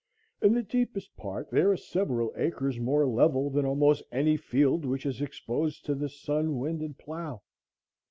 In 0.41 0.55
the 0.55 0.63
deepest 0.63 1.15
part 1.15 1.51
there 1.51 1.69
are 1.69 1.77
several 1.77 2.33
acres 2.35 2.79
more 2.79 3.05
level 3.05 3.51
than 3.51 3.67
almost 3.67 4.01
any 4.11 4.35
field 4.35 4.83
which 4.83 5.05
is 5.05 5.21
exposed 5.21 5.85
to 5.85 5.93
the 5.93 6.09
sun 6.09 6.57
wind 6.57 6.81
and 6.81 6.97
plough. 6.97 7.43